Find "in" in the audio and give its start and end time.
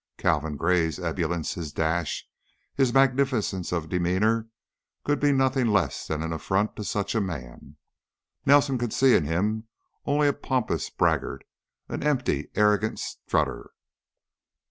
9.15-9.25